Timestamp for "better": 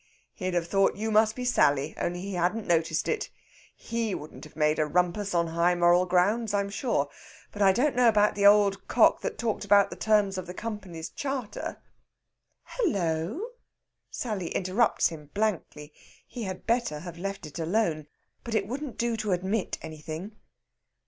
16.65-17.01